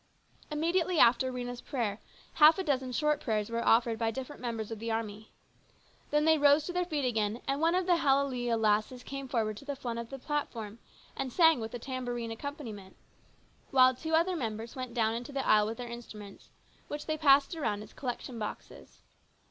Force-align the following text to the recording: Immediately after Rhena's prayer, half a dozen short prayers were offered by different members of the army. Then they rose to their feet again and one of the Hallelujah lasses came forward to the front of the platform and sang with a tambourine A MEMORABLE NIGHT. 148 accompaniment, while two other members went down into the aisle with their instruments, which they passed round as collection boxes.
Immediately 0.49 0.97
after 0.97 1.31
Rhena's 1.31 1.61
prayer, 1.61 1.99
half 2.33 2.57
a 2.57 2.63
dozen 2.63 2.91
short 2.91 3.21
prayers 3.21 3.51
were 3.51 3.63
offered 3.63 3.99
by 3.99 4.09
different 4.09 4.41
members 4.41 4.71
of 4.71 4.79
the 4.79 4.89
army. 4.89 5.31
Then 6.09 6.25
they 6.25 6.39
rose 6.39 6.63
to 6.63 6.73
their 6.73 6.85
feet 6.85 7.05
again 7.05 7.39
and 7.47 7.61
one 7.61 7.75
of 7.75 7.85
the 7.85 7.97
Hallelujah 7.97 8.57
lasses 8.57 9.03
came 9.03 9.27
forward 9.27 9.57
to 9.57 9.65
the 9.65 9.75
front 9.75 9.99
of 9.99 10.09
the 10.09 10.17
platform 10.17 10.79
and 11.15 11.31
sang 11.31 11.59
with 11.59 11.71
a 11.75 11.77
tambourine 11.77 12.31
A 12.31 12.35
MEMORABLE 12.35 12.65
NIGHT. 12.73 12.95
148 13.69 13.69
accompaniment, 13.69 13.69
while 13.69 13.93
two 13.93 14.15
other 14.19 14.35
members 14.35 14.75
went 14.75 14.95
down 14.95 15.13
into 15.13 15.31
the 15.31 15.45
aisle 15.45 15.67
with 15.67 15.77
their 15.77 15.87
instruments, 15.87 16.49
which 16.87 17.05
they 17.05 17.15
passed 17.15 17.55
round 17.55 17.83
as 17.83 17.93
collection 17.93 18.39
boxes. 18.39 19.03